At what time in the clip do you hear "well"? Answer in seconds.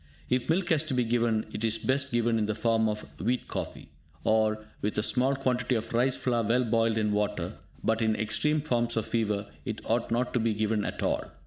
6.43-6.63